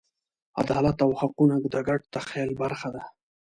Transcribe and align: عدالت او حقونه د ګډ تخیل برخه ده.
عدالت 0.61 0.97
او 1.05 1.11
حقونه 1.19 1.55
د 1.73 1.75
ګډ 1.87 2.01
تخیل 2.13 2.51
برخه 2.61 2.89
ده. 2.95 3.03